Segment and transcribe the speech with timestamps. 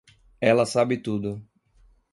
[0.41, 1.47] Ela sabe tudo.